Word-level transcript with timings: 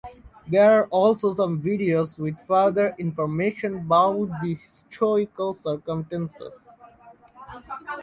There 0.47 0.79
are 0.79 0.87
also 0.87 1.35
some 1.35 1.61
videos 1.61 2.17
with 2.17 2.35
further 2.47 2.95
information 2.97 3.75
about 3.75 4.29
the 4.41 4.55
historical 4.55 5.53
circumstances. 5.53 6.55